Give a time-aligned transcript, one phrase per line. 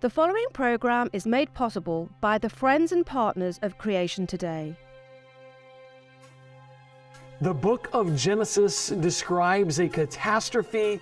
[0.00, 4.76] The following program is made possible by the friends and partners of Creation Today.
[7.40, 11.00] The book of Genesis describes a catastrophe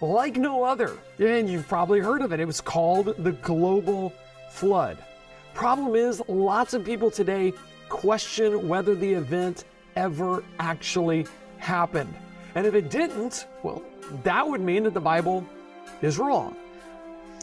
[0.00, 2.40] like no other, and you've probably heard of it.
[2.40, 4.10] It was called the global
[4.48, 4.96] flood.
[5.52, 7.52] Problem is, lots of people today
[7.90, 9.64] question whether the event
[9.96, 11.26] ever actually
[11.58, 12.14] happened.
[12.54, 13.82] And if it didn't, well,
[14.22, 15.44] that would mean that the Bible
[16.00, 16.56] is wrong.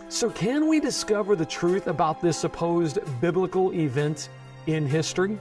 [0.09, 4.29] So, can we discover the truth about this supposed biblical event
[4.65, 5.37] in history?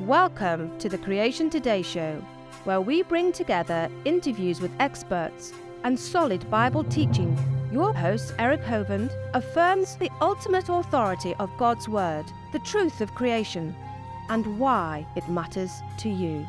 [0.00, 2.20] Welcome to the Creation Today show,
[2.64, 5.52] where we bring together interviews with experts
[5.84, 7.38] and solid Bible teaching.
[7.70, 13.76] Your host, Eric Hovind, affirms the ultimate authority of God's Word, the truth of creation,
[14.28, 16.44] and why it matters to you.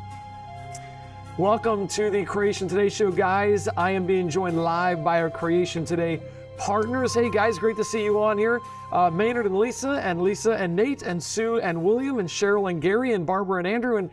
[1.38, 3.68] Welcome to the Creation Today show, guys.
[3.78, 6.20] I am being joined live by our Creation Today
[6.62, 7.16] partners.
[7.16, 8.62] Hey, guys, great to see you on here.
[8.92, 12.80] Uh, Maynard and Lisa, and Lisa and Nate, and Sue and William, and Cheryl and
[12.80, 14.12] Gary, and Barbara and Andrew, and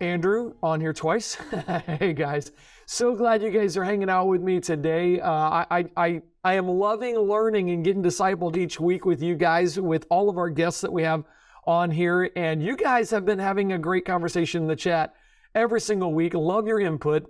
[0.00, 1.34] Andrew on here twice.
[1.86, 2.52] hey, guys.
[2.86, 5.20] So glad you guys are hanging out with me today.
[5.20, 9.80] Uh, I, I, I am loving learning and getting discipled each week with you guys,
[9.80, 11.24] with all of our guests that we have
[11.66, 12.30] on here.
[12.36, 15.14] And you guys have been having a great conversation in the chat
[15.52, 16.34] every single week.
[16.34, 17.28] Love your input.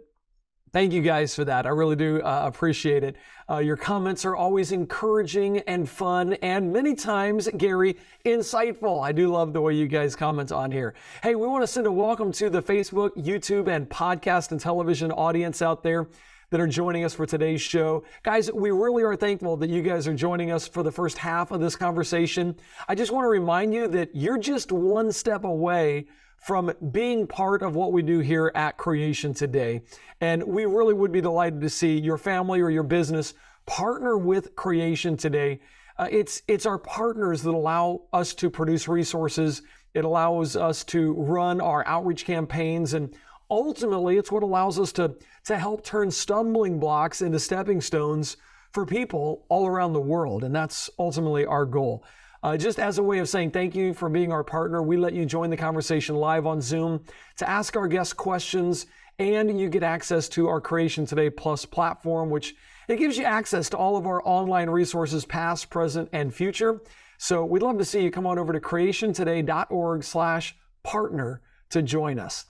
[0.77, 1.65] Thank you guys for that.
[1.65, 3.17] I really do uh, appreciate it.
[3.49, 7.97] Uh, your comments are always encouraging and fun, and many times, Gary,
[8.27, 9.03] insightful.
[9.03, 10.93] I do love the way you guys comment on here.
[11.23, 15.11] Hey, we want to send a welcome to the Facebook, YouTube, and podcast and television
[15.13, 16.09] audience out there
[16.51, 18.05] that are joining us for today's show.
[18.23, 21.53] Guys, we really are thankful that you guys are joining us for the first half
[21.53, 22.55] of this conversation.
[22.87, 26.05] I just want to remind you that you're just one step away
[26.47, 29.83] from being part of what we do here at Creation Today.
[30.21, 33.35] And we really would be delighted to see your family or your business
[33.67, 35.59] partner with Creation Today.
[35.99, 39.63] Uh, it's, it's our partners that allow us to produce resources.
[39.93, 42.95] It allows us to run our outreach campaigns.
[42.95, 43.12] And
[43.51, 48.37] ultimately, it's what allows us to, to help turn stumbling blocks into stepping stones
[48.71, 50.45] for people all around the world.
[50.45, 52.05] And that's ultimately our goal.
[52.47, 55.12] Uh, just as a way of saying thank you for being our partner, we let
[55.12, 57.03] you join the conversation live on Zoom
[57.37, 58.87] to ask our guests questions,
[59.19, 62.55] and you get access to our Creation Today Plus platform, which
[62.87, 66.81] it gives you access to all of our online resources, past, present, and future.
[67.19, 71.41] So we'd love to see you come on over to creationtoday.org/partner
[71.71, 72.47] to join us,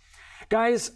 [0.50, 0.90] guys.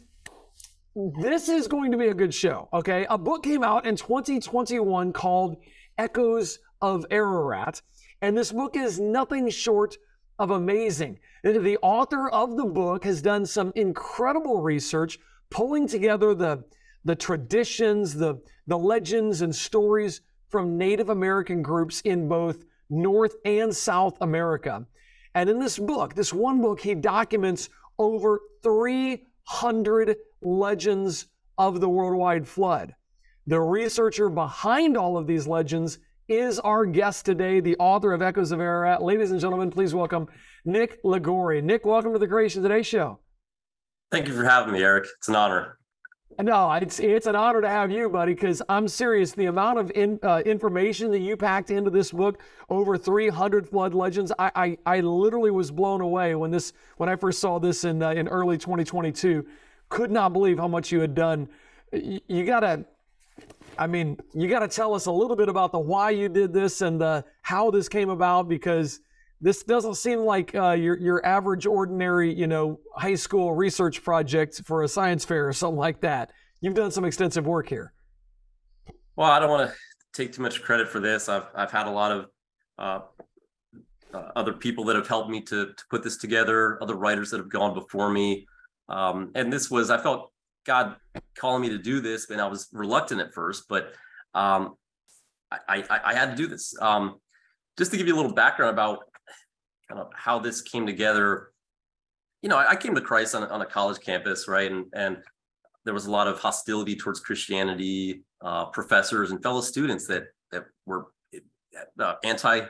[1.22, 2.68] This is going to be a good show.
[2.74, 5.56] Okay, a book came out in 2021 called
[5.96, 7.80] Echoes of Ararat.
[8.22, 9.96] And this book is nothing short
[10.38, 11.18] of amazing.
[11.42, 15.18] The author of the book has done some incredible research,
[15.50, 16.64] pulling together the,
[17.04, 23.74] the traditions, the, the legends, and stories from Native American groups in both North and
[23.74, 24.86] South America.
[25.34, 31.26] And in this book, this one book, he documents over 300 legends
[31.56, 32.94] of the worldwide flood.
[33.46, 35.98] The researcher behind all of these legends
[36.30, 39.02] is our guest today, the author of Echoes of Ararat.
[39.02, 40.28] Ladies and gentlemen, please welcome
[40.64, 41.60] Nick Liguori.
[41.60, 43.18] Nick, welcome to the Creation Today show.
[44.12, 45.08] Thank you for having me, Eric.
[45.18, 45.78] It's an honor.
[46.40, 48.34] No, it's it's an honor to have you, buddy.
[48.34, 49.32] Because I'm serious.
[49.32, 53.92] The amount of in, uh, information that you packed into this book, over 300 flood
[53.92, 57.82] legends, I, I, I literally was blown away when this when I first saw this
[57.84, 59.44] in uh, in early 2022.
[59.88, 61.48] Could not believe how much you had done.
[61.92, 62.84] You, you gotta
[63.78, 66.52] I mean, you got to tell us a little bit about the why you did
[66.52, 69.00] this and the how this came about because
[69.40, 74.60] this doesn't seem like uh, your your average, ordinary, you know, high school research project
[74.66, 76.30] for a science fair or something like that.
[76.60, 77.94] You've done some extensive work here.
[79.16, 79.76] Well, I don't want to
[80.12, 81.28] take too much credit for this.
[81.28, 82.26] I've I've had a lot of
[82.78, 83.00] uh,
[84.12, 87.38] uh, other people that have helped me to to put this together, other writers that
[87.38, 88.46] have gone before me,
[88.90, 90.32] um, and this was I felt
[90.70, 90.94] God
[91.36, 93.92] calling me to do this, and I was reluctant at first, but
[94.34, 94.76] um,
[95.50, 96.72] I, I, I, had to do this.
[96.80, 97.16] Um,
[97.76, 99.00] just to give you a little background about
[99.88, 101.50] kind of how this came together.
[102.42, 105.16] You know, I, I came to Christ on, on a college campus, right, and and
[105.84, 108.22] there was a lot of hostility towards Christianity.
[108.40, 111.06] Uh, professors and fellow students that that were
[111.98, 112.60] uh, anti,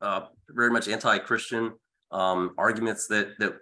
[0.00, 1.72] uh, very much anti-Christian
[2.12, 3.54] um, arguments that that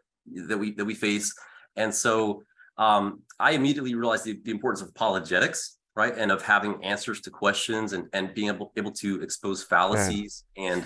[0.49, 1.35] that we that we face,
[1.76, 2.43] and so
[2.78, 7.31] um, I immediately realized the, the, importance of apologetics, right, and of having answers to
[7.31, 10.73] questions and and being able able to expose fallacies yeah.
[10.73, 10.84] and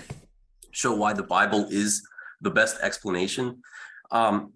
[0.71, 2.01] show why the Bible is
[2.41, 3.61] the best explanation.
[4.11, 4.53] Um,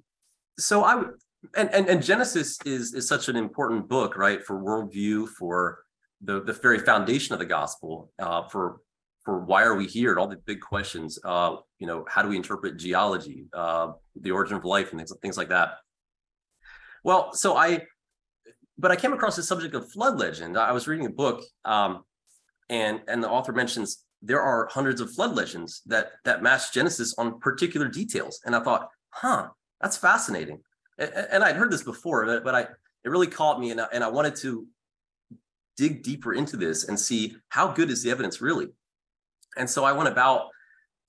[0.57, 1.11] so I would,
[1.55, 5.79] and, and and Genesis is is such an important book, right, for worldview, for
[6.21, 8.79] the the very foundation of the gospel, uh, for
[9.25, 11.19] for why are we here and all the big questions.
[11.23, 13.91] Uh, you know, how do we interpret geology, uh,
[14.21, 15.79] the origin of life, and things things like that.
[17.06, 17.84] Well, so I,
[18.80, 20.57] but I came across the subject of flood legend.
[20.57, 22.04] I was reading a book, um,
[22.68, 27.13] and and the author mentions there are hundreds of flood legends that that match Genesis
[27.19, 29.50] on particular details, and I thought, huh,
[29.80, 30.62] that's fascinating.
[30.98, 33.86] And, and I'd heard this before, but, but I it really caught me, and I,
[33.94, 34.66] and I wanted to
[35.78, 38.69] dig deeper into this and see how good is the evidence really.
[39.57, 40.48] And so I went about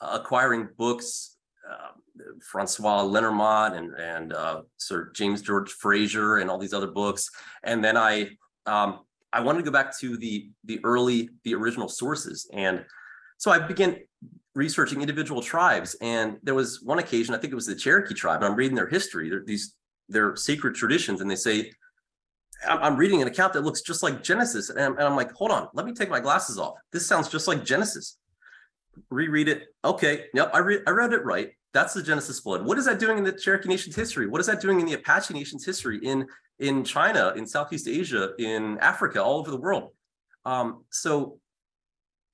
[0.02, 1.92] acquiring books, uh,
[2.42, 7.28] Francois Lenormant and and uh, Sir James George Frazer and all these other books,
[7.64, 8.30] and then I
[8.66, 9.00] um,
[9.32, 12.84] I wanted to go back to the the early the original sources, and
[13.38, 13.98] so I began
[14.54, 15.94] researching individual tribes.
[16.00, 18.74] And there was one occasion, I think it was the Cherokee tribe, and I'm reading
[18.74, 19.74] their history, they're, these
[20.08, 21.70] their sacred traditions, and they say
[22.66, 24.70] I'm reading an account that looks just like Genesis.
[24.70, 26.74] And I'm, and I'm, like, hold on, let me take my glasses off.
[26.92, 28.18] This sounds just like Genesis.
[29.10, 29.64] Reread it.
[29.84, 30.24] Okay.
[30.34, 30.50] Yep.
[30.54, 31.50] I, re- I read it right.
[31.76, 32.64] That's the Genesis flood.
[32.64, 34.26] What is that doing in the Cherokee Nation's history?
[34.26, 36.26] What is that doing in the Apache Nation's history in,
[36.58, 39.90] in China, in Southeast Asia, in Africa, all over the world?
[40.44, 41.38] Um, so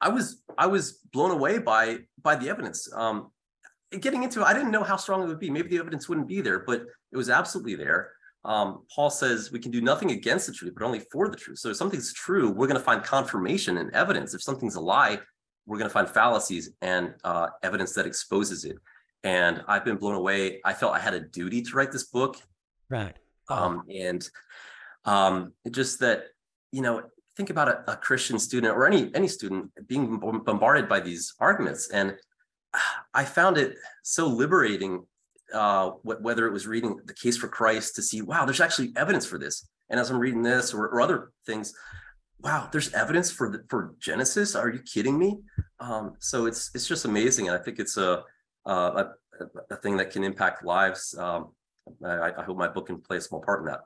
[0.00, 2.88] I was I was blown away by by the evidence.
[2.94, 3.30] Um,
[4.00, 5.50] getting into it, I didn't know how strong it would be.
[5.50, 8.12] Maybe the evidence wouldn't be there, but it was absolutely there
[8.44, 11.58] um, Paul says we can do nothing against the truth, but only for the truth.
[11.58, 14.34] So if something's true, we're going to find confirmation and evidence.
[14.34, 15.20] If something's a lie,
[15.66, 18.76] we're going to find fallacies and uh, evidence that exposes it.
[19.24, 20.60] And I've been blown away.
[20.64, 22.36] I felt I had a duty to write this book.
[22.88, 23.16] Right.
[23.48, 24.28] Um, and
[25.04, 26.24] um, just that,
[26.70, 27.02] you know,
[27.36, 31.90] think about a, a, Christian student or any any student being bombarded by these arguments.
[31.90, 32.16] And
[33.14, 35.06] I found it so liberating
[35.52, 39.26] uh, whether it was reading the case for Christ to see, wow, there's actually evidence
[39.26, 39.68] for this.
[39.90, 41.75] And as I'm reading this or, or other things,
[42.40, 44.54] wow, there's evidence for the, for Genesis.
[44.54, 45.38] Are you kidding me?
[45.80, 48.25] Um, so it's it's just amazing, and I think it's a
[48.70, 49.11] a,
[49.70, 51.14] a thing that can impact lives.
[51.19, 51.53] Um,
[52.05, 53.81] I, I hope my book can play a small part in that.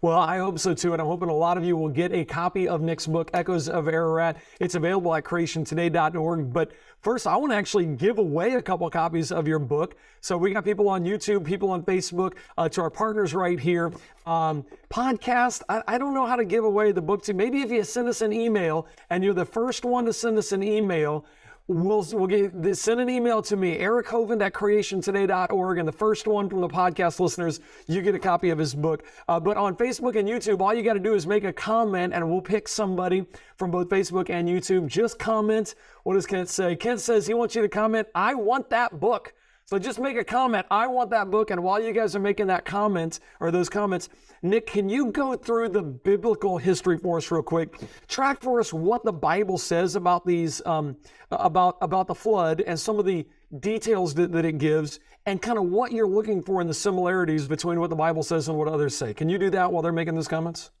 [0.00, 2.24] Well, I hope so too, and I'm hoping a lot of you will get a
[2.24, 4.36] copy of Nick's book, Echoes of Ararat.
[4.60, 6.52] It's available at creationtoday.org.
[6.52, 9.96] But first, I want to actually give away a couple copies of your book.
[10.20, 13.92] So we got people on YouTube, people on Facebook, uh, to our partners right here.
[14.26, 17.34] Um, podcast, I, I don't know how to give away the book to.
[17.34, 20.52] Maybe if you send us an email and you're the first one to send us
[20.52, 21.26] an email,
[21.66, 25.78] We'll, we'll get, send an email to me, Eric Hovind at creationtoday.org.
[25.78, 29.02] And the first one from the podcast listeners, you get a copy of his book.
[29.28, 32.12] Uh, but on Facebook and YouTube, all you got to do is make a comment
[32.12, 33.24] and we'll pick somebody
[33.56, 34.88] from both Facebook and YouTube.
[34.88, 35.74] Just comment.
[36.02, 36.76] What does Kent say?
[36.76, 39.32] Kent says he wants you to comment, I want that book.
[39.66, 40.66] So just make a comment.
[40.70, 41.50] I want that book.
[41.50, 44.10] And while you guys are making that comment or those comments,
[44.42, 47.80] Nick, can you go through the biblical history for us real quick?
[48.06, 50.98] Track for us what the Bible says about these, um,
[51.30, 53.26] about about the flood and some of the
[53.60, 57.48] details that, that it gives, and kind of what you're looking for in the similarities
[57.48, 59.14] between what the Bible says and what others say.
[59.14, 60.72] Can you do that while they're making those comments?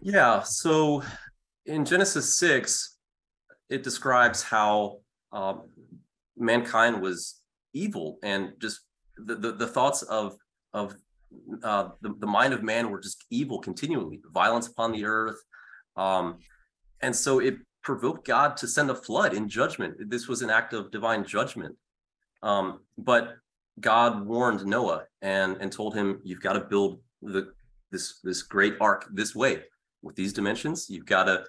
[0.00, 0.42] Yeah.
[0.42, 1.04] So
[1.66, 2.96] in Genesis six,
[3.68, 4.98] it describes how
[5.30, 5.68] um,
[6.36, 7.41] mankind was
[7.72, 8.80] evil and just
[9.16, 10.36] the, the, the thoughts of
[10.72, 10.94] of
[11.62, 15.40] uh, the, the mind of man were just evil continually violence upon the earth.
[15.96, 16.38] Um,
[17.00, 19.94] and so it provoked god to send a flood in judgment.
[20.08, 21.76] This was an act of divine judgment.
[22.42, 23.36] Um, but
[23.80, 27.52] god warned noah and and told him you've got to build the
[27.90, 29.62] this this great ark this way.
[30.02, 31.44] With these dimensions you've got to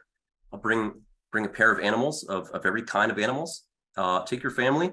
[0.62, 1.02] bring
[1.32, 3.64] bring a pair of animals of, of every kind of animals.
[3.98, 4.92] Uh, take your family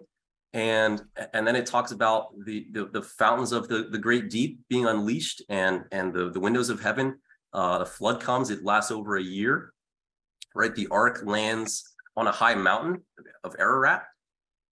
[0.53, 1.03] and
[1.33, 4.87] and then it talks about the the, the fountains of the, the great deep being
[4.87, 7.17] unleashed and and the, the windows of heaven
[7.53, 9.73] uh the flood comes it lasts over a year
[10.55, 10.75] right?
[10.75, 13.03] The ark lands on a high mountain
[13.45, 14.05] of ararat.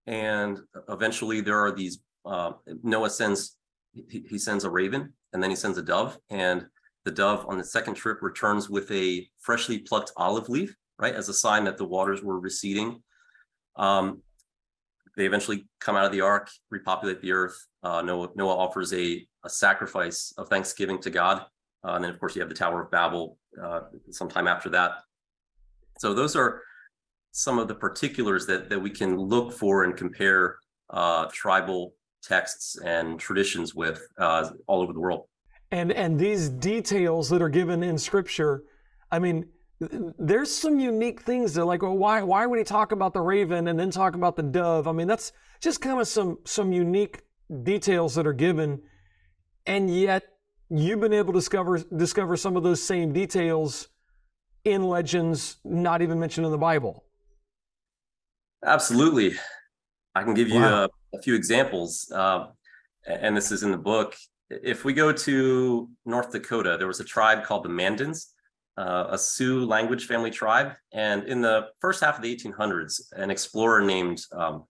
[0.07, 0.59] And
[0.89, 3.57] eventually there are these uh, noah sends
[3.93, 6.19] he, he sends a raven and then he sends a dove.
[6.31, 6.67] And
[7.05, 11.15] the dove on the second trip returns with a freshly plucked olive leaf right?
[11.15, 13.01] As a sign that the waters were receding.
[13.77, 14.21] Um,
[15.19, 17.67] they eventually come out of the ark, repopulate the earth.
[17.83, 21.43] Uh, Noah, Noah offers a, a sacrifice of thanksgiving to God.
[21.85, 24.93] Uh, and then, of course, you have the Tower of Babel uh, sometime after that.
[25.99, 26.63] So those are
[27.33, 30.59] some of the particulars that, that we can look for and compare
[30.91, 35.27] uh, tribal texts and traditions with uh, all over the world.
[35.71, 38.63] And and these details that are given in Scripture,
[39.11, 39.47] I mean,
[39.81, 43.69] there's some unique things that like well, why why would he talk about the raven
[43.69, 47.21] and then talk about the dove i mean that's just kind of some some unique
[47.63, 48.81] details that are given
[49.67, 50.25] and yet
[50.69, 53.89] you've been able to discover discover some of those same details
[54.65, 57.05] in legends not even mentioned in the bible
[58.65, 59.35] Absolutely.
[60.15, 60.89] I can give you wow.
[61.13, 62.47] a, a, few examples, uh,
[63.07, 64.17] and this is in the book.
[64.51, 68.33] If we go to North Dakota, there was a tribe called the Mandans,
[68.79, 70.73] uh, a Sioux language family tribe.
[70.93, 74.65] And in the first half of the 1800s, an explorer named um,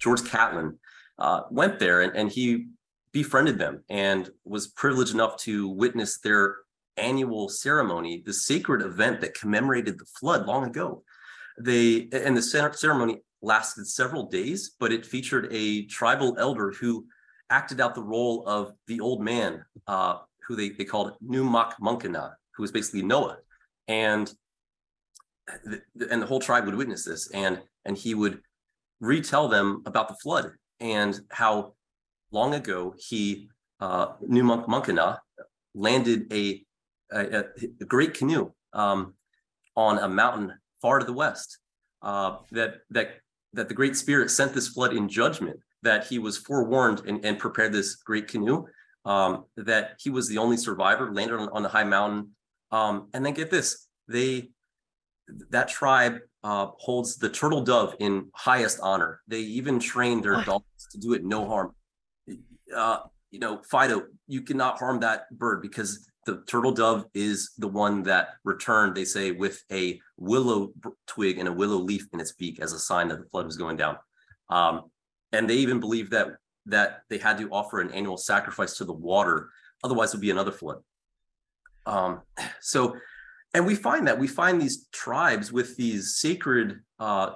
[0.00, 0.78] George Catlin
[1.18, 2.66] uh, went there and, and he
[3.12, 6.56] befriended them and was privileged enough to witness their
[6.96, 11.04] annual ceremony, the sacred event that commemorated the flood long ago.
[11.58, 17.06] They and the ceremony lasted several days, but it featured a tribal elder who
[17.50, 22.32] acted out the role of the old man, uh, who they, they called Numak Munkana,
[22.56, 23.38] who was basically Noah.
[23.88, 24.32] And
[25.64, 28.40] the, and the whole tribe would witness this, and and he would
[29.00, 31.74] retell them about the flood and how
[32.30, 33.48] long ago he
[33.80, 35.18] uh, Numak Munkana
[35.74, 36.64] landed a,
[37.12, 37.44] a,
[37.80, 39.14] a great canoe um,
[39.76, 41.58] on a mountain far to the west.
[42.02, 43.20] Uh, that that
[43.52, 47.38] that the Great Spirit sent this flood in judgment, that he was forewarned and, and
[47.38, 48.64] prepared this great canoe,
[49.04, 52.30] um, that he was the only survivor, landed on, on the high mountain.
[52.72, 54.50] Um, and then get this, they
[55.50, 59.20] that tribe uh, holds the turtle dove in highest honor.
[59.28, 61.74] They even train their dogs to do it no harm.
[62.74, 62.98] Uh,
[63.30, 68.02] you know, Fido, you cannot harm that bird because the turtle dove is the one
[68.04, 70.72] that returned, they say, with a willow
[71.06, 73.56] twig and a willow leaf in its beak as a sign that the flood was
[73.56, 73.96] going down.
[74.48, 74.82] Um,
[75.32, 76.28] and they even believe that
[76.66, 79.48] that they had to offer an annual sacrifice to the water,
[79.82, 80.78] otherwise it would be another flood.
[81.86, 82.22] Um,
[82.60, 82.96] so,
[83.54, 87.32] and we find that we find these tribes with these sacred uh,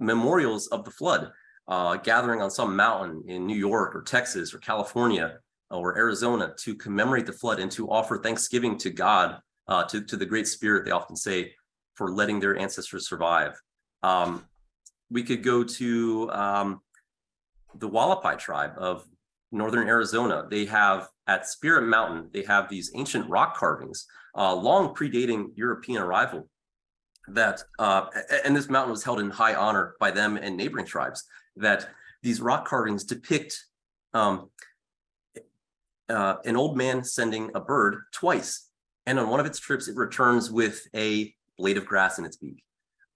[0.00, 1.30] memorials of the flood,
[1.68, 5.38] uh, gathering on some mountain in New York or Texas or California
[5.70, 9.38] or Arizona to commemorate the flood and to offer thanksgiving to God,
[9.68, 11.52] uh, to, to the Great Spirit, they often say,
[11.94, 13.60] for letting their ancestors survive.
[14.02, 14.44] Um,
[15.10, 16.80] we could go to um,
[17.76, 19.06] the Hualapai tribe of
[19.54, 20.46] northern Arizona.
[20.50, 24.06] They have at Spirit Mountain, they have these ancient rock carvings,
[24.36, 26.48] uh, long predating European arrival.
[27.28, 28.06] That uh,
[28.44, 31.24] and this mountain was held in high honor by them and neighboring tribes.
[31.56, 31.88] That
[32.22, 33.64] these rock carvings depict
[34.12, 34.50] um,
[36.10, 38.68] uh, an old man sending a bird twice.
[39.06, 42.36] And on one of its trips, it returns with a blade of grass in its
[42.36, 42.62] beak.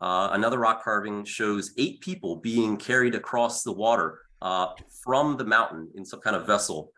[0.00, 4.68] Uh, another rock carving shows eight people being carried across the water uh,
[5.02, 6.92] from the mountain in some kind of vessel.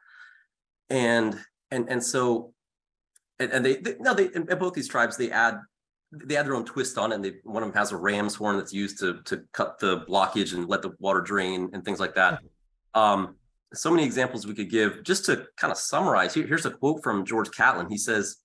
[0.89, 1.39] And
[1.71, 2.53] and and so
[3.39, 5.59] and, and they, they no they in both these tribes they add
[6.13, 8.35] they add their own twist on it and they one of them has a ram's
[8.35, 12.01] horn that's used to to cut the blockage and let the water drain and things
[12.01, 12.41] like that
[12.95, 13.37] um
[13.73, 16.35] so many examples we could give just to kind of summarize.
[16.35, 17.89] Here, here's a quote from George Catlin.
[17.89, 18.37] He says,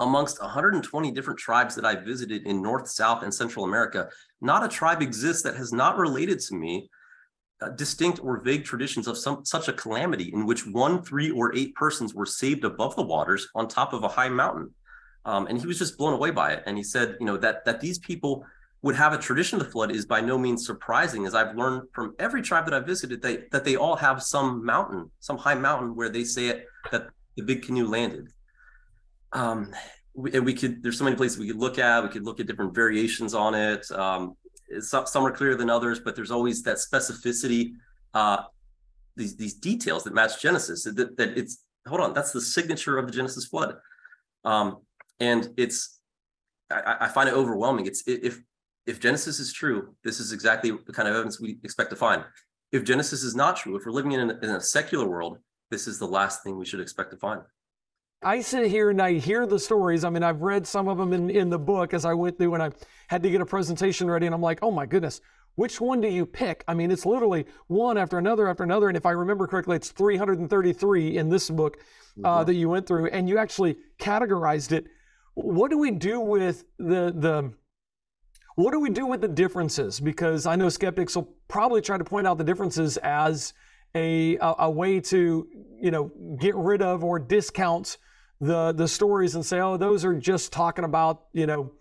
[0.00, 4.08] amongst 120 different tribes that I visited in North, South, and Central America,
[4.40, 6.88] not a tribe exists that has not related to me
[7.76, 11.74] distinct or vague traditions of some such a calamity in which one, three, or eight
[11.74, 14.72] persons were saved above the waters on top of a high mountain.
[15.24, 16.62] Um, and he was just blown away by it.
[16.66, 18.44] And he said, you know, that that these people
[18.82, 21.82] would have a tradition of the flood is by no means surprising, as I've learned
[21.92, 25.56] from every tribe that I've visited, they, that they all have some mountain, some high
[25.56, 28.28] mountain where they say it that the big canoe landed.
[29.32, 29.74] Um,
[30.14, 32.04] we, and we could, there's so many places we could look at.
[32.04, 33.90] We could look at different variations on it.
[33.90, 34.36] Um,
[34.80, 37.72] some, are clearer than others, but there's always that specificity,
[38.14, 38.42] uh,
[39.16, 40.84] these these details that match Genesis.
[40.84, 43.76] That, that it's hold on, that's the signature of the Genesis flood,
[44.44, 44.78] um,
[45.20, 46.00] and it's
[46.70, 47.86] I, I, find it overwhelming.
[47.86, 48.40] It's if
[48.86, 52.24] if Genesis is true, this is exactly the kind of evidence we expect to find.
[52.72, 55.38] If Genesis is not true, if we're living in, in a secular world,
[55.70, 57.40] this is the last thing we should expect to find.
[58.22, 60.02] I sit here and I hear the stories.
[60.04, 62.54] I mean, I've read some of them in, in the book as I went through
[62.54, 62.70] and I
[63.06, 64.26] had to get a presentation ready.
[64.26, 65.20] And I'm like, oh my goodness,
[65.54, 66.64] which one do you pick?
[66.66, 68.88] I mean, it's literally one after another after another.
[68.88, 71.78] And if I remember correctly, it's 333 in this book
[72.24, 72.46] uh, mm-hmm.
[72.46, 74.86] that you went through and you actually categorized it.
[75.34, 77.52] What do we do with the, the,
[78.56, 80.00] what do we do with the differences?
[80.00, 83.54] Because I know skeptics will probably try to point out the differences as
[83.94, 85.46] a, a, a way to,
[85.80, 86.10] you know,
[86.40, 87.96] get rid of or discount
[88.40, 91.72] the, the stories and say, oh, those are just talking about, you know,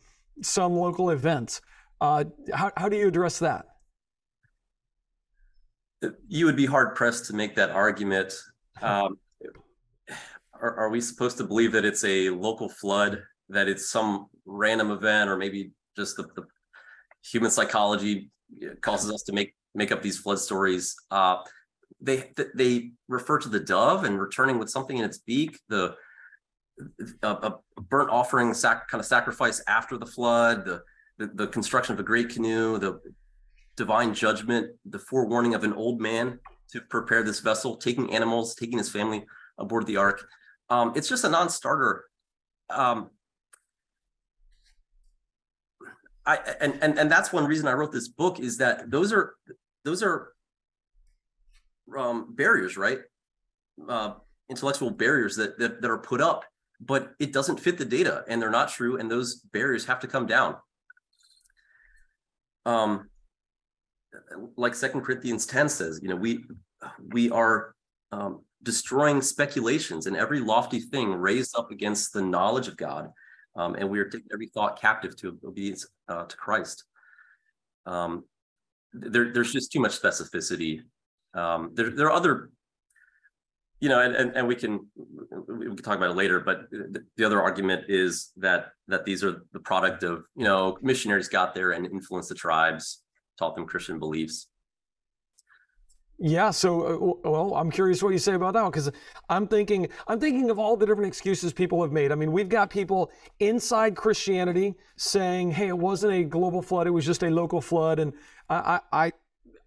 [0.42, 1.62] some local events.
[2.02, 3.66] Uh, how, how do you address that?
[6.28, 8.34] You would be hard pressed to make that argument.
[8.80, 9.18] Um,
[10.54, 14.92] are, are, we supposed to believe that it's a local flood, that it's some random
[14.92, 16.46] event, or maybe just the, the
[17.26, 18.30] human psychology
[18.82, 20.96] causes us to make make up these flood stories.
[21.10, 21.38] Uh,
[22.02, 25.60] they they refer to the dove and returning with something in its beak.
[25.70, 25.96] The
[27.24, 30.66] a, a burnt offering sac, kind of sacrifice after the flood.
[30.66, 30.84] The,
[31.18, 32.78] the, the construction of a great canoe.
[32.78, 33.00] The
[33.76, 36.40] divine judgment, the forewarning of an old man
[36.72, 39.26] to prepare this vessel, taking animals, taking his family
[39.58, 40.28] aboard the ark.
[40.70, 42.06] Um, it's just a non-starter.
[42.70, 43.12] Um,
[46.26, 49.36] I and, and and that's one reason I wrote this book is that those are
[49.86, 50.34] those are
[51.98, 53.00] um, barriers, right?
[53.88, 54.16] Uh,
[54.50, 56.44] intellectual barriers that, that that are put up,
[56.80, 60.08] but it doesn't fit the data, and they're not true, and those barriers have to
[60.08, 60.56] come down.
[62.66, 63.10] Um,
[64.56, 66.44] like Second Corinthians ten says, you know, we
[67.10, 67.74] we are
[68.12, 73.12] um, destroying speculations and every lofty thing raised up against the knowledge of God
[73.58, 76.84] um, and we are taking every thought captive to obedience uh, to Christ.
[77.86, 78.24] Um,
[78.94, 80.82] there, there's just too much specificity.
[81.34, 82.52] Um, there, there are other,
[83.80, 84.88] you know, and, and, and we can
[85.48, 86.40] we can talk about it later.
[86.40, 90.78] But the, the other argument is that that these are the product of you know
[90.82, 93.04] missionaries got there and influenced the tribes,
[93.38, 94.48] taught them Christian beliefs.
[96.20, 96.50] Yeah.
[96.50, 98.90] So, uh, well, I'm curious what you say about that because
[99.30, 102.12] I'm thinking, I'm thinking of all the different excuses people have made.
[102.12, 106.92] I mean, we've got people inside Christianity saying, "Hey, it wasn't a global flood; it
[106.92, 108.14] was just a local flood," and
[108.50, 109.12] I, I,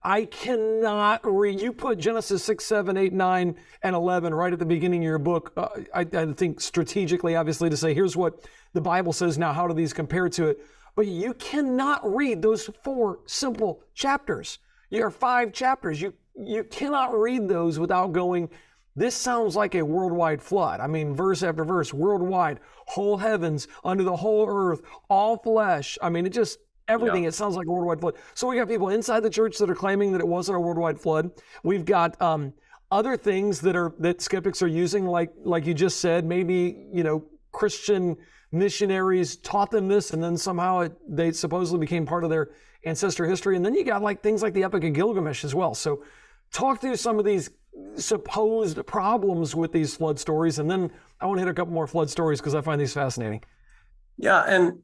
[0.02, 1.60] I cannot read.
[1.60, 5.18] You put Genesis six, seven, eight, nine, and eleven right at the beginning of your
[5.18, 5.52] book.
[5.56, 9.66] Uh, I, I think strategically, obviously, to say, "Here's what the Bible says." Now, how
[9.66, 10.60] do these compare to it?
[10.96, 14.58] But you cannot read those four simple chapters.
[14.88, 16.00] You are five chapters.
[16.00, 18.48] You you cannot read those without going,
[18.96, 20.80] this sounds like a worldwide flood.
[20.80, 25.96] I mean, verse after verse, worldwide, whole heavens, under the whole earth, all flesh.
[26.02, 26.58] I mean, it just,
[26.90, 27.28] everything, yeah.
[27.28, 28.14] it sounds like a worldwide flood.
[28.34, 31.00] So we got people inside the church that are claiming that it wasn't a worldwide
[31.00, 31.30] flood.
[31.62, 32.52] We've got um,
[32.90, 37.02] other things that are, that skeptics are using, like, like you just said, maybe, you
[37.02, 38.16] know, Christian
[38.52, 42.50] missionaries taught them this and then somehow it, they supposedly became part of their
[42.84, 43.56] ancestor history.
[43.56, 45.74] And then you got like things like the Epic of Gilgamesh as well.
[45.74, 46.02] So
[46.52, 47.50] talk through some of these
[47.96, 51.86] supposed problems with these flood stories, and then I want to hit a couple more
[51.86, 53.42] flood stories because I find these fascinating.
[54.16, 54.80] Yeah, and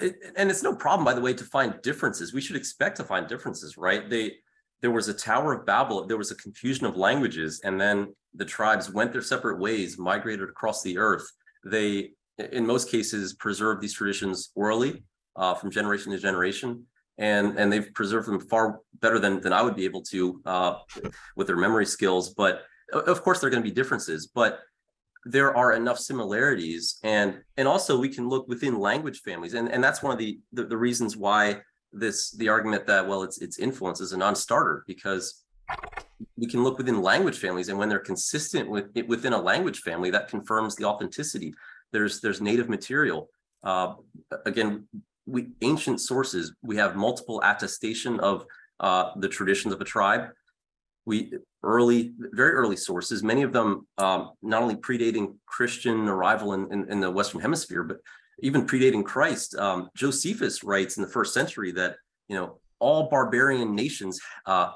[0.00, 2.32] and it's no problem, by the way, to find differences.
[2.32, 4.08] We should expect to find differences, right?
[4.08, 4.36] They
[4.82, 8.44] there was a Tower of Babel, there was a confusion of languages, and then the
[8.44, 11.26] tribes went their separate ways, migrated across the earth.
[11.64, 12.10] They,
[12.52, 15.04] in most cases, preserved these traditions orally
[15.34, 16.86] uh, from generation to generation
[17.18, 20.74] and and they've preserved them far better than than I would be able to uh,
[21.34, 22.34] with their memory skills.
[22.34, 24.60] But of course, there are going to be differences, but
[25.28, 29.82] there are enough similarities, and and also we can look within language families, and and
[29.82, 31.60] that's one of the the, the reasons why
[31.92, 35.44] this the argument that well its its influence is a non-starter because
[36.36, 37.68] we can look within language families.
[37.68, 41.52] And when they're consistent with it within a language family that confirms the authenticity.
[41.92, 43.28] There's there's native material.
[43.64, 43.94] Uh,
[44.44, 44.86] again
[45.26, 48.46] we ancient sources we have multiple attestation of
[48.78, 50.30] uh, the traditions of a tribe
[51.06, 56.70] we early very early sources many of them um, not only predating christian arrival in,
[56.72, 57.98] in, in, the western hemisphere but
[58.40, 61.96] even predating christ um, josephus writes in the first century that
[62.28, 64.72] you know all barbarian nations uh,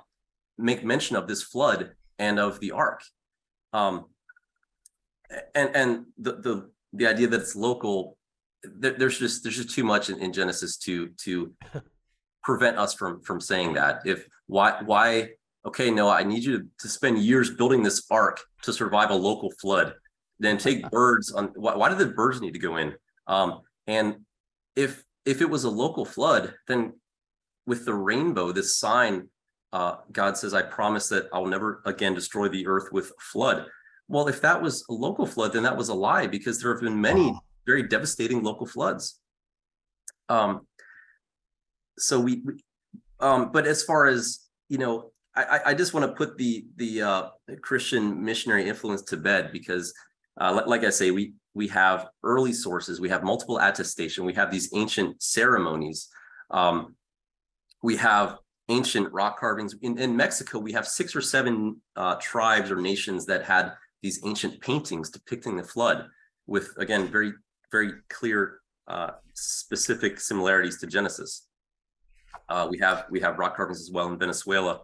[0.56, 3.02] make mention of this flood and of the ark
[3.72, 4.06] um,
[5.54, 8.16] and and the, the the idea that it's local
[8.62, 11.52] there, there's just there's just too much in, in Genesis to to
[12.42, 14.02] prevent us from from saying that.
[14.04, 15.30] If why why
[15.66, 19.14] okay Noah, I need you to, to spend years building this ark to survive a
[19.14, 19.94] local flood.
[20.38, 22.94] Then take birds on why, why did the birds need to go in?
[23.26, 24.16] Um, and
[24.76, 26.94] if if it was a local flood, then
[27.66, 29.28] with the rainbow, this sign,
[29.72, 33.66] uh, God says, I promise that I'll never again destroy the earth with flood.
[34.08, 36.82] Well, if that was a local flood, then that was a lie because there have
[36.82, 39.20] been many very devastating local floods.
[40.28, 40.66] Um,
[41.98, 42.64] so we, we
[43.20, 47.02] um, but as far as you know, I, I just want to put the the
[47.02, 47.28] uh,
[47.62, 49.94] Christian missionary influence to bed because,
[50.40, 54.50] uh, like I say, we we have early sources, we have multiple attestation, we have
[54.50, 56.08] these ancient ceremonies,
[56.50, 56.94] um,
[57.82, 58.38] we have
[58.68, 59.74] ancient rock carvings.
[59.82, 64.20] In, in Mexico, we have six or seven uh, tribes or nations that had these
[64.24, 66.06] ancient paintings depicting the flood,
[66.46, 67.32] with again very
[67.70, 71.46] very clear uh, specific similarities to Genesis.
[72.48, 74.80] Uh, we have we have rock carvings as well in Venezuela.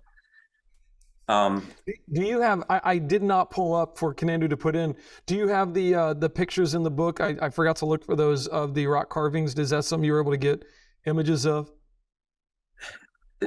[1.29, 1.67] Um,
[2.12, 2.62] do you have?
[2.71, 4.95] I, I, did not pull up for Kanandu to put in.
[5.27, 7.21] Do you have the uh, the pictures in the book?
[7.21, 9.55] I, I forgot to look for those of the rock carvings.
[9.55, 10.65] Is that something you were able to get
[11.05, 11.73] images of?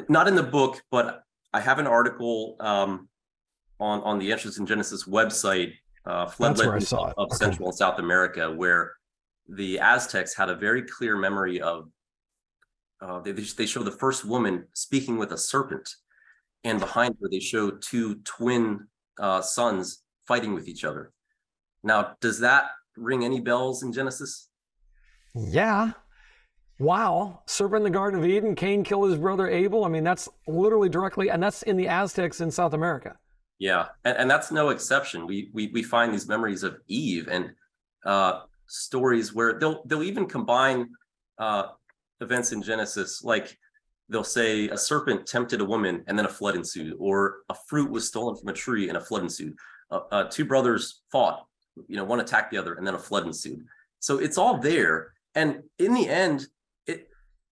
[0.09, 3.07] Not in the book, but I have an article um,
[3.79, 5.71] on on the Answers in Genesis website,
[6.05, 7.35] uh, Flood Legends of, of okay.
[7.37, 8.91] Central and South America, where
[9.47, 11.89] the Aztecs had a very clear memory of
[13.01, 15.89] uh, they they show the first woman speaking with a serpent,
[16.63, 18.87] and behind her they show two twin
[19.19, 21.11] uh, sons fighting with each other.
[21.83, 24.49] Now, does that ring any bells in Genesis?
[25.35, 25.91] Yeah.
[26.79, 27.41] Wow.
[27.45, 29.85] Serpent in the Garden of Eden, Cain killed his brother Abel.
[29.85, 33.17] I mean, that's literally directly, and that's in the Aztecs in South America.
[33.59, 35.27] Yeah, and, and that's no exception.
[35.27, 37.51] We, we we find these memories of Eve and
[38.05, 40.89] uh, stories where they'll they'll even combine
[41.37, 41.63] uh,
[42.21, 43.57] events in Genesis, like
[44.09, 47.89] they'll say a serpent tempted a woman and then a flood ensued, or a fruit
[47.89, 49.55] was stolen from a tree and a flood ensued.
[49.91, 51.45] Uh, uh, two brothers fought,
[51.87, 53.63] you know, one attacked the other and then a flood ensued.
[53.99, 56.47] So it's all there, and in the end,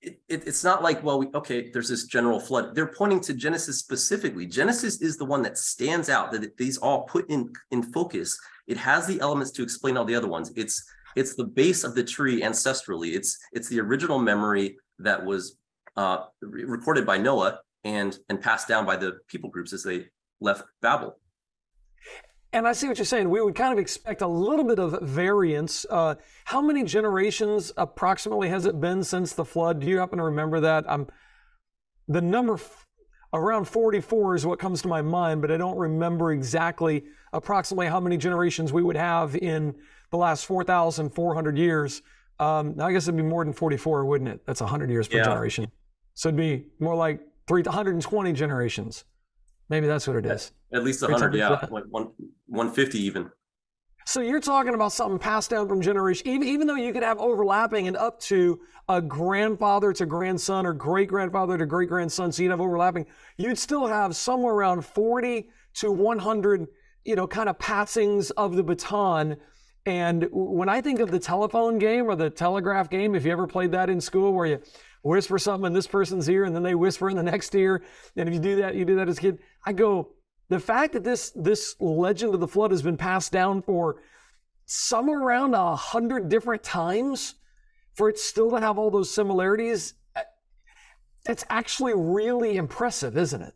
[0.01, 2.75] it, it, it's not like well we, okay there's this general flood.
[2.75, 4.45] They're pointing to genesis specifically.
[4.45, 8.37] Genesis is the one that stands out that these all put in in focus.
[8.67, 10.51] It has the elements to explain all the other ones.
[10.55, 10.83] It's
[11.15, 13.15] it's the base of the tree ancestrally.
[13.15, 15.57] It's it's the original memory that was
[15.97, 20.05] uh, recorded by noah and and passed down by the people groups as they
[20.39, 21.17] left babel
[22.53, 23.29] and I see what you're saying.
[23.29, 25.85] We would kind of expect a little bit of variance.
[25.89, 29.81] Uh, how many generations approximately has it been since the flood?
[29.81, 30.89] Do you happen to remember that?
[30.89, 31.07] I'm,
[32.07, 32.57] the number
[33.33, 37.99] around 44 is what comes to my mind, but I don't remember exactly approximately how
[37.99, 39.75] many generations we would have in
[40.11, 42.01] the last 4,400 years.
[42.39, 44.45] Um, I guess it'd be more than 44, wouldn't it?
[44.45, 45.23] That's 100 years per yeah.
[45.23, 45.71] generation.
[46.17, 49.05] So it'd be more like 320 generations.
[49.69, 50.51] Maybe that's what it is.
[50.73, 52.09] At least 100, yeah, like one,
[52.47, 53.29] 150 even.
[54.07, 57.19] So you're talking about something passed down from generation, even, even though you could have
[57.19, 62.41] overlapping and up to a grandfather to grandson or great grandfather to great grandson, so
[62.41, 63.05] you'd have overlapping,
[63.37, 66.65] you'd still have somewhere around 40 to 100,
[67.05, 69.37] you know, kind of passings of the baton.
[69.85, 73.45] And when I think of the telephone game or the telegraph game, if you ever
[73.45, 74.59] played that in school where you
[75.07, 77.83] whisper something in this person's ear and then they whisper in the next ear.
[78.15, 79.39] And if you do that, you do that as a kid.
[79.65, 80.09] I go,
[80.49, 83.97] the fact that this this legend of the flood has been passed down for
[84.65, 87.35] somewhere around a hundred different times,
[87.95, 90.21] for it still to have all those similarities, eh,
[91.27, 93.53] it's actually really impressive, isn't it?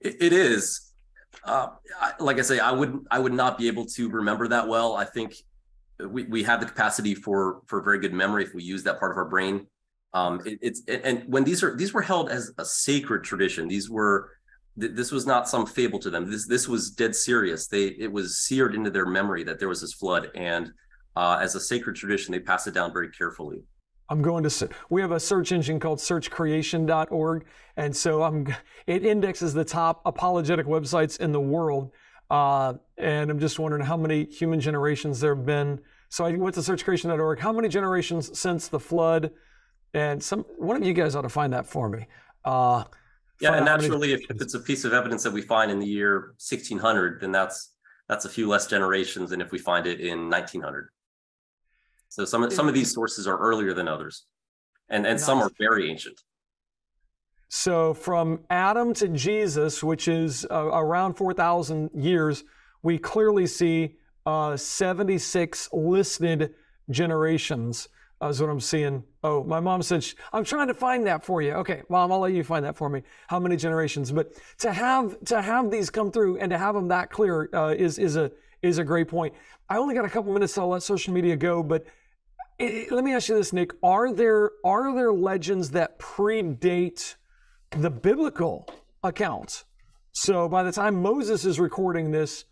[0.00, 0.92] It is.
[1.42, 1.68] Uh,
[2.20, 4.96] like I say, I would I would not be able to remember that well.
[4.96, 5.34] I think
[5.98, 9.10] we, we have the capacity for for very good memory if we use that part
[9.10, 9.66] of our brain.
[10.14, 13.68] Um, it, it's and when these are these were held as a sacred tradition.
[13.68, 14.30] These were
[14.76, 16.30] this was not some fable to them.
[16.30, 17.66] This this was dead serious.
[17.66, 20.72] They it was seared into their memory that there was this flood, and
[21.16, 23.62] uh, as a sacred tradition, they pass it down very carefully.
[24.08, 27.46] I'm going to we have a search engine called searchcreation.org,
[27.76, 28.54] and so I'm
[28.86, 31.90] it indexes the top apologetic websites in the world.
[32.30, 35.80] Uh, and I'm just wondering how many human generations there have been.
[36.08, 37.38] So I went to searchcreation.org.
[37.40, 39.30] How many generations since the flood?
[39.94, 42.06] And some one of you guys ought to find that for me.
[42.44, 42.84] Uh,
[43.40, 45.86] yeah, and naturally, if, if it's a piece of evidence that we find in the
[45.86, 47.74] year 1600, then that's
[48.08, 50.88] that's a few less generations than if we find it in 1900.
[52.08, 54.24] So some some of these sources are earlier than others,
[54.88, 56.20] and and some are very ancient.
[57.48, 62.42] So from Adam to Jesus, which is uh, around 4,000 years,
[62.82, 63.94] we clearly see
[64.26, 66.54] uh, 76 listed
[66.90, 67.88] generations
[68.30, 69.04] is what I'm seeing.
[69.22, 71.52] Oh, my mom said, I'm trying to find that for you.
[71.52, 73.02] Okay, mom, I'll let you find that for me.
[73.28, 74.12] How many generations?
[74.12, 77.74] But to have to have these come through and to have them that clear uh,
[77.76, 78.30] is is a
[78.62, 79.34] is a great point.
[79.68, 81.62] I only got a couple minutes, so I'll let social media go.
[81.62, 81.84] But
[82.58, 87.16] it, let me ask you this, Nick: Are there are there legends that predate
[87.70, 88.68] the biblical
[89.02, 89.64] accounts?
[90.12, 92.44] So by the time Moses is recording this,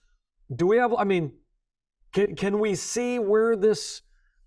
[0.54, 0.92] do we have?
[0.94, 1.32] I mean,
[2.12, 4.02] can can we see where this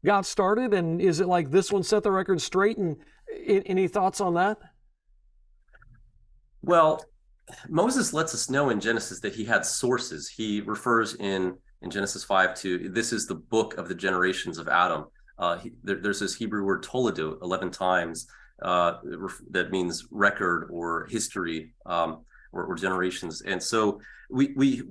[0.05, 0.73] got started?
[0.73, 2.77] And is it like this one set the record straight?
[2.77, 2.97] And
[3.47, 4.57] any thoughts on that?
[6.61, 7.03] Well,
[7.69, 10.29] Moses lets us know in Genesis that he had sources.
[10.29, 14.67] He refers in in Genesis five to this is the book of the generations of
[14.67, 15.05] Adam.
[15.37, 18.27] Uh, he, there, there's this Hebrew word toledot eleven times
[18.61, 18.93] uh,
[19.51, 23.41] that means record or history um, or, or, generations.
[23.41, 24.83] And so we we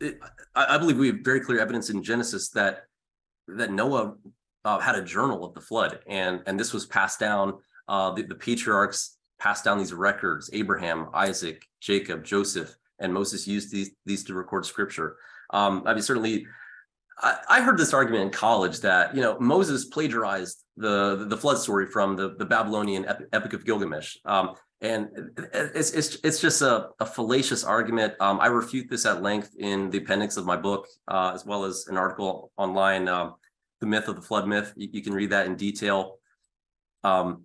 [0.00, 0.18] it,
[0.54, 2.87] I believe we have very clear evidence in Genesis that
[3.56, 4.14] that Noah
[4.64, 7.54] uh, had a journal of the flood, and and this was passed down.
[7.88, 13.72] Uh, the, the patriarchs passed down these records: Abraham, Isaac, Jacob, Joseph, and Moses used
[13.72, 15.16] these these to record scripture.
[15.50, 16.46] Um, I mean, certainly,
[17.18, 21.58] I, I, heard this argument in college that you know Moses plagiarized the the flood
[21.58, 24.16] story from the the Babylonian Epic of Gilgamesh.
[24.24, 25.08] Um, and
[25.52, 28.14] it's it's it's just a, a fallacious argument.
[28.20, 31.64] Um, I refute this at length in the appendix of my book, uh, as well
[31.64, 33.34] as an article online, um,
[33.80, 36.18] "The Myth of the Flood Myth." You, you, can read that in detail.
[37.02, 37.44] Um,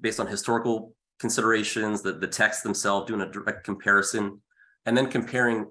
[0.00, 4.40] based on historical considerations, the, the texts themselves, doing a direct comparison,
[4.86, 5.66] and then comparing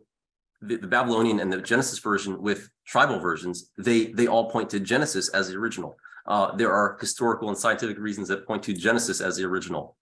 [0.62, 4.80] the, the, Babylonian and the Genesis version with tribal versions, they they all point to
[4.80, 5.97] Genesis as the original.
[6.30, 9.98] Uh, there are historical and scientific reasons that point to Genesis as the original.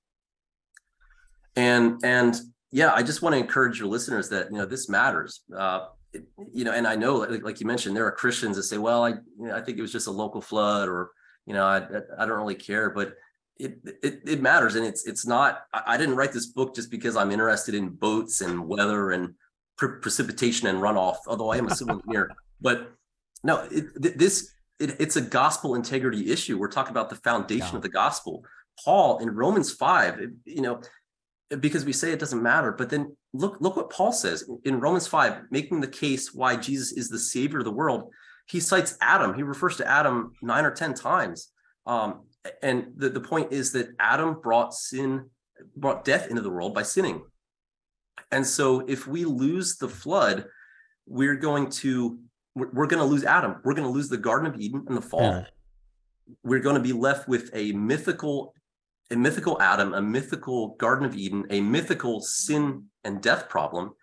[1.55, 2.35] And and
[2.71, 5.41] yeah, I just want to encourage your listeners that you know this matters.
[5.55, 5.87] Uh,
[6.53, 9.09] you know, and I know, like, you mentioned, there are Christians that say, "Well, I
[9.09, 11.11] you know, I think it was just a local flood," or
[11.45, 11.77] you know, I
[12.17, 13.15] I don't really care, but
[13.57, 15.61] it, it it matters, and it's it's not.
[15.73, 19.33] I, I didn't write this book just because I'm interested in boats and weather and
[19.77, 21.17] pre- precipitation and runoff.
[21.25, 22.91] Although I am a civil engineer, but
[23.43, 26.57] no, it, this it's a gospel integrity issue.
[26.57, 27.77] We're talking about the foundation yeah.
[27.77, 28.45] of the gospel.
[28.83, 30.81] Paul in Romans five, you know,
[31.49, 35.07] because we say it doesn't matter, but then look look what Paul says in Romans
[35.07, 38.11] 5, making the case why Jesus is the savior of the world.
[38.47, 39.33] He cites Adam.
[39.33, 41.51] He refers to Adam nine or 10 times.
[41.85, 42.23] Um,
[42.61, 45.29] and the, the point is that Adam brought sin,
[45.75, 47.23] brought death into the world by sinning.
[48.31, 50.45] And so if we lose the flood,
[51.05, 52.19] we're going to
[52.57, 53.57] we're, going to lose Adam.
[53.63, 55.21] We're going to lose the Garden of Eden in the fall.
[55.21, 55.45] Yeah.
[56.43, 58.53] We're going to be left with a mythical
[59.09, 63.93] a mythical Adam, a mythical Garden of Eden, a mythical sin and death problem,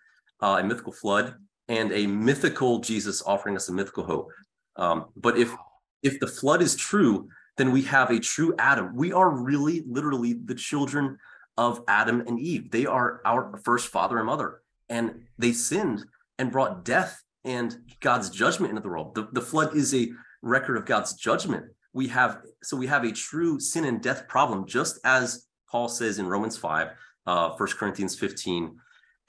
[0.41, 1.35] uh, a mythical flood,
[1.67, 4.31] and a mythical Jesus offering us a mythical hope.
[4.77, 5.53] Um, but if
[6.01, 8.95] if the flood is true, then we have a true Adam.
[8.95, 11.17] We are really, literally the children
[11.57, 12.71] of Adam and Eve.
[12.71, 16.05] They are our first father and mother, and they sinned
[16.37, 19.15] and brought death and God's judgment into the world.
[19.15, 23.11] The, the flood is a record of God's judgment we have so we have a
[23.11, 26.89] true sin and death problem, just as Paul says in Romans 5,
[27.25, 28.75] uh, 1 Corinthians 15.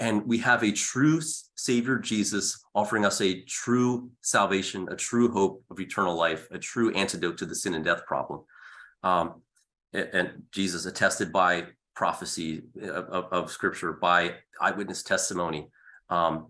[0.01, 1.21] And we have a true
[1.55, 6.93] Savior Jesus offering us a true salvation, a true hope of eternal life, a true
[6.93, 8.43] antidote to the sin and death problem.
[9.03, 9.43] Um,
[9.95, 15.69] and, Jesus attested by prophecy of, of, of, scripture, by eyewitness testimony.
[16.11, 16.49] Um,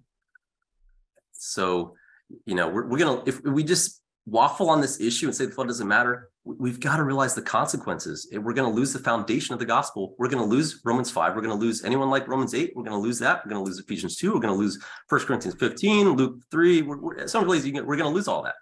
[1.39, 1.95] so,
[2.45, 5.47] you know, we're, we're going to, if we just waffle on this issue and say
[5.47, 8.29] the flood doesn't matter, we've got to realize the consequences.
[8.33, 10.15] We're going to lose the foundation of the gospel.
[10.19, 11.35] We're going to lose Romans 5.
[11.35, 12.73] We're going to lose anyone like Romans 8.
[12.75, 13.45] We're going to lose that.
[13.45, 14.35] We're going to lose Ephesians 2.
[14.35, 16.83] We're going to lose 1 Corinthians 15, Luke 3.
[16.83, 18.55] We're, we're, some places we're going to lose all that.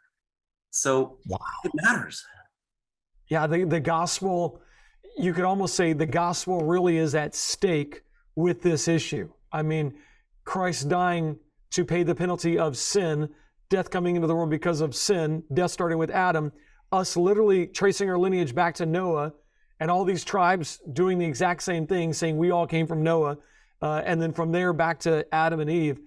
[0.70, 1.38] So wow.
[1.64, 2.24] it matters.
[3.28, 4.60] Yeah, the, the gospel,
[5.16, 8.02] you could almost say the gospel really is at stake
[8.34, 9.30] with this issue.
[9.52, 9.94] I mean,
[10.44, 11.38] Christ dying
[11.74, 13.28] to pay the penalty of sin
[13.68, 16.52] death coming into the world because of sin, death starting with Adam,
[16.92, 19.32] us literally tracing our lineage back to Noah,
[19.80, 23.36] and all these tribes doing the exact same thing, saying we all came from Noah,
[23.82, 25.98] uh, and then from there back to Adam and Eve.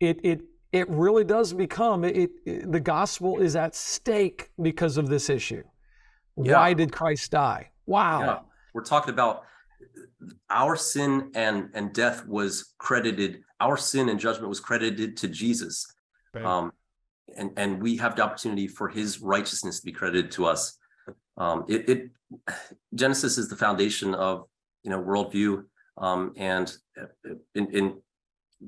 [0.00, 0.40] It it
[0.72, 5.62] it really does become it, it the gospel is at stake because of this issue.
[6.36, 6.54] Yeah.
[6.54, 7.70] Why did Christ die?
[7.86, 8.20] Wow.
[8.20, 8.38] Yeah.
[8.72, 9.44] We're talking about
[10.50, 15.86] our sin and and death was credited our sin and judgment was credited to jesus.
[16.44, 16.72] Um,
[17.36, 20.78] and and we have the opportunity for his righteousness to be credited to us.
[21.36, 22.10] Um, it, it,
[22.94, 24.44] genesis is the foundation of
[24.82, 25.64] you know worldview.
[25.96, 26.76] Um, and
[27.54, 27.96] in, in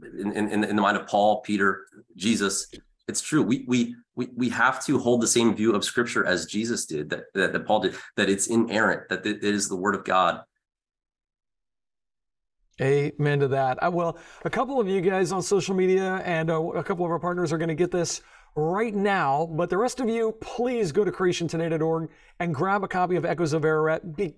[0.03, 2.69] in in in the mind of paul peter jesus
[3.09, 3.43] it's true.
[3.43, 7.11] We we we, we have to hold the same view of scripture as jesus did
[7.11, 10.43] that that, that paul did that it's inerrant that it is the word of god
[12.81, 13.83] Amen to that.
[13.83, 17.11] I, well, a couple of you guys on social media and uh, a couple of
[17.11, 18.21] our partners are going to get this
[18.55, 19.49] right now.
[19.51, 23.55] But the rest of you, please go to creationtoday.org and grab a copy of Echoes
[23.55, 24.35] of Ararat be,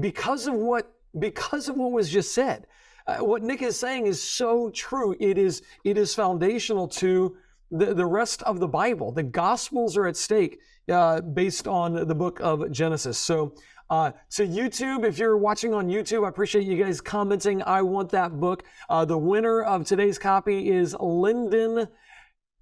[0.00, 2.66] because of what because of what was just said.
[3.06, 5.14] Uh, what Nick is saying is so true.
[5.20, 7.36] It is it is foundational to
[7.70, 9.12] the, the rest of the Bible.
[9.12, 13.18] The Gospels are at stake uh, based on the book of Genesis.
[13.18, 13.54] So.
[13.90, 17.62] Uh, to YouTube, if you're watching on YouTube, I appreciate you guys commenting.
[17.62, 18.64] I want that book.
[18.88, 21.88] Uh, the winner of today's copy is Lyndon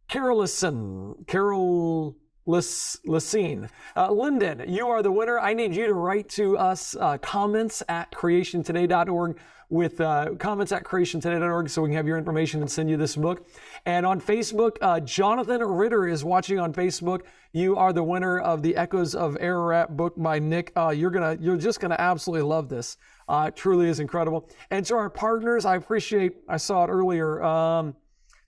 [0.09, 3.69] Carolison, Carol Lacine.
[3.97, 5.39] Uh, Lyndon, you are the winner.
[5.39, 9.39] I need you to write to us uh, comments at creationtoday.org
[9.73, 13.17] with uh, comments at creationtoday.org so we can have your information and send you this
[13.17, 13.49] book.
[13.87, 17.23] And on Facebook, uh, Jonathan Ritter is watching on Facebook.
[17.53, 20.73] You are the winner of the Echoes of Ararat book by Nick.
[20.77, 22.99] Uh, you're gonna, you're just gonna absolutely love this.
[23.27, 24.49] Uh, it truly is incredible.
[24.71, 26.37] And to our partners, I appreciate.
[26.49, 27.43] I saw it earlier.
[27.43, 27.97] Um,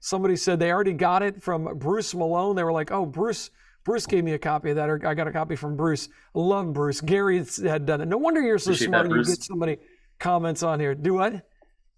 [0.05, 2.57] Somebody said they already got it from Bruce Malone.
[2.57, 3.49] They were like, oh, Bruce.
[3.85, 6.11] Bruce gave me a copy of that, or I got a copy from Bruce.
[6.35, 7.01] Love Bruce.
[7.01, 8.09] Gary had done it.
[8.09, 9.79] No wonder you're so Appreciate smart that, you get so many
[10.25, 10.95] comments on here.
[10.95, 11.35] Do what?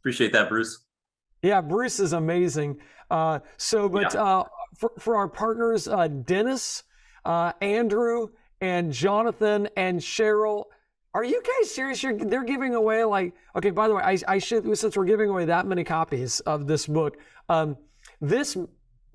[0.00, 0.84] Appreciate that, Bruce.
[1.42, 2.78] Yeah, Bruce is amazing.
[3.08, 4.22] Uh, so, but yeah.
[4.22, 4.44] uh,
[4.76, 6.82] for, for our partners, uh, Dennis,
[7.24, 8.28] uh, Andrew,
[8.60, 10.64] and Jonathan and Cheryl,
[11.16, 12.02] Are you guys serious?
[12.02, 13.70] You're, they're giving away like okay.
[13.70, 16.86] By the way, I, I should since we're giving away that many copies of this
[16.86, 17.16] book.
[17.48, 17.78] Um,
[18.20, 18.54] this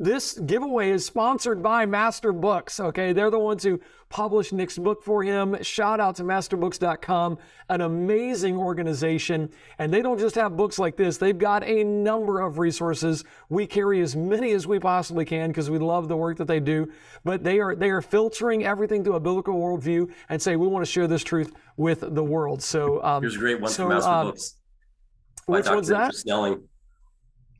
[0.02, 2.80] this giveaway is sponsored by Master Books.
[2.80, 5.62] Okay, they're the ones who published Nick's book for him.
[5.62, 7.38] Shout out to masterbooks.com,
[7.70, 9.52] an amazing organization.
[9.78, 13.24] And they don't just have books like this, they've got a number of resources.
[13.50, 16.60] We carry as many as we possibly can because we love the work that they
[16.60, 16.92] do.
[17.24, 20.84] But they are they are filtering everything through a biblical worldview and say we want
[20.84, 22.64] to share this truth with the world.
[22.64, 24.56] So um, here's a great one so, from Master um, Books.
[25.46, 26.16] Which one's that?
[26.16, 26.64] Snelling.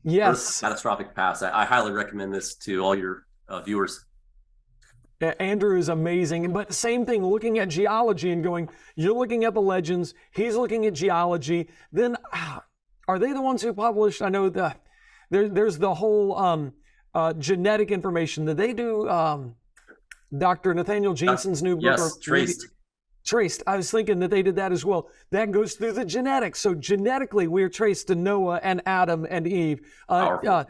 [0.04, 0.60] Yes.
[0.60, 1.42] Catastrophic Past.
[1.42, 4.04] I, I, highly recommend this to all your uh, viewers.
[5.38, 9.60] Andrew is amazing, but same thing, looking at geology and going, you're looking at the
[9.60, 11.68] legends, he's looking at geology.
[11.92, 12.64] Then, ah,
[13.06, 14.20] are they the ones who published?
[14.20, 14.74] I know the
[15.30, 16.72] there, there's the whole um,
[17.14, 19.08] uh, genetic information that they do.
[19.08, 19.54] Um,
[20.36, 20.74] Dr.
[20.74, 21.84] Nathaniel Jeanson's new book.
[21.84, 22.66] Yes, traced.
[23.24, 23.62] Traced.
[23.66, 25.08] I was thinking that they did that as well.
[25.30, 26.60] That goes through the genetics.
[26.60, 29.80] So genetically, we're traced to Noah and Adam and Eve.
[30.08, 30.64] Uh, uh,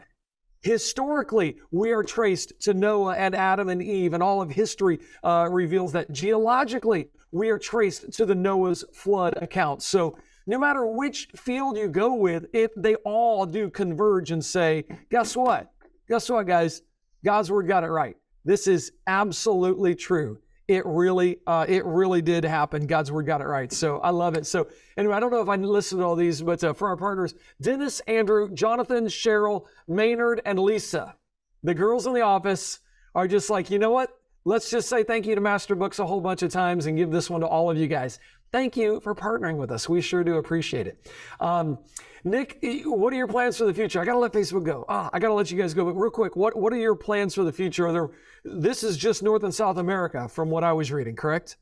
[0.61, 5.47] historically, we are traced to Noah and Adam and Eve, and all of history uh,
[5.49, 6.11] reveals that.
[6.11, 9.81] Geologically, we are traced to the Noah's flood account.
[9.81, 14.85] So no matter which field you go with, if they all do converge and say,
[15.09, 15.71] guess what?
[16.07, 16.81] Guess what, guys?
[17.25, 18.15] God's word got it right.
[18.45, 20.37] This is absolutely true
[20.67, 22.87] it really uh, it really did happen.
[22.87, 23.71] God's word got it right.
[23.71, 24.45] So I love it.
[24.45, 27.35] So anyway, I don't know if I listed all these, but uh, for our partners,
[27.61, 31.15] Dennis, Andrew, Jonathan, Cheryl, Maynard, and Lisa,
[31.63, 32.79] the girls in the office
[33.15, 34.09] are just like, you know what?
[34.45, 37.11] Let's just say thank you to Master Books a whole bunch of times and give
[37.11, 38.19] this one to all of you guys.
[38.53, 39.89] Thank you for partnering with us.
[39.89, 41.11] We sure do appreciate it.
[41.39, 41.79] Um,
[42.23, 43.99] Nick, what are your plans for the future?
[43.99, 44.85] I got to let Facebook go.
[44.87, 45.85] Ah, I got to let you guys go.
[45.85, 47.87] But real quick, what, what are your plans for the future?
[47.87, 48.09] Are there,
[48.45, 51.57] this is just North and South America from what I was reading, correct?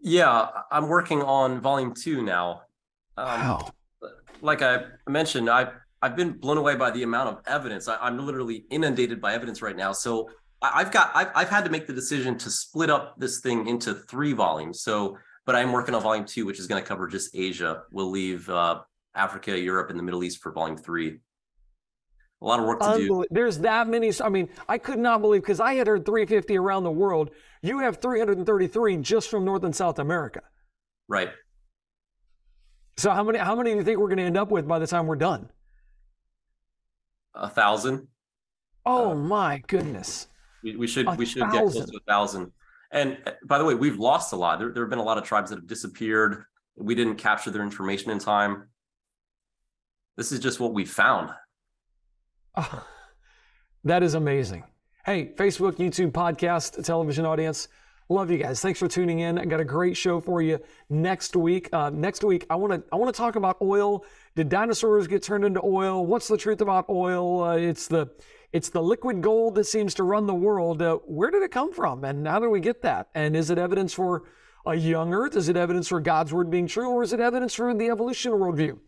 [0.00, 2.62] Yeah, I'm working on volume two now.
[3.16, 3.70] Um, wow.
[4.42, 7.88] Like I mentioned, I've, I've been blown away by the amount of evidence.
[7.88, 9.92] I, am literally inundated by evidence right now.
[9.92, 10.30] So
[10.62, 13.94] I've got, I've, I've had to make the decision to split up this thing into
[13.94, 14.80] three volumes.
[14.80, 17.82] So, but I'm working on volume two, which is going to cover just Asia.
[17.90, 18.80] We'll leave uh,
[19.14, 21.18] Africa, Europe, and the Middle East for volume three.
[22.40, 23.24] A lot of work to do.
[23.30, 24.12] There's that many.
[24.22, 27.30] I mean, I could not believe because I had heard 350 around the world.
[27.62, 30.42] You have 333 just from North and South America.
[31.08, 31.30] Right.
[32.96, 33.38] So how many?
[33.38, 35.16] How many do you think we're going to end up with by the time we're
[35.16, 35.48] done?
[37.34, 38.08] A thousand.
[38.86, 40.28] Oh uh, my goodness.
[40.62, 41.64] We, we should a we should thousand.
[41.64, 42.52] get close to a thousand.
[42.94, 44.58] And uh, by the way, we've lost a lot.
[44.58, 46.44] There, there have been a lot of tribes that have disappeared.
[46.76, 48.68] We didn't capture their information in time.
[50.16, 51.30] This is just what we found.
[52.56, 52.86] Oh,
[53.84, 54.64] that is amazing.
[55.04, 57.68] Hey, Facebook, YouTube, podcast, television audience,
[58.08, 58.60] love you guys.
[58.60, 59.38] Thanks for tuning in.
[59.38, 61.68] I got a great show for you next week.
[61.72, 64.04] Uh, next week, I want to I want to talk about oil.
[64.36, 66.06] Did dinosaurs get turned into oil?
[66.06, 67.42] What's the truth about oil?
[67.42, 68.06] Uh, it's the
[68.54, 70.80] it's the liquid gold that seems to run the world.
[70.80, 73.08] Uh, where did it come from, and how do we get that?
[73.12, 74.22] And is it evidence for
[74.64, 75.34] a young Earth?
[75.34, 78.30] Is it evidence for God's word being true, or is it evidence for the evolution
[78.30, 78.78] worldview?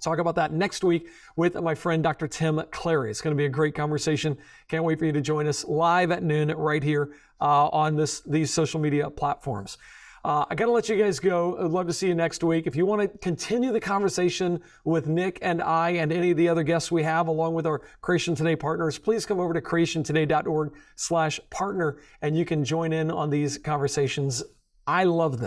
[0.00, 2.26] Talk about that next week with my friend Dr.
[2.26, 3.10] Tim Clarey.
[3.10, 4.36] It's going to be a great conversation.
[4.66, 8.22] Can't wait for you to join us live at noon right here uh, on this
[8.22, 9.78] these social media platforms.
[10.26, 11.56] Uh, I got to let you guys go.
[11.56, 12.66] I'd love to see you next week.
[12.66, 16.48] If you want to continue the conversation with Nick and I and any of the
[16.48, 20.74] other guests we have, along with our Creation Today partners, please come over to creationtoday.org
[20.96, 24.42] slash partner and you can join in on these conversations.
[24.84, 25.44] I love them.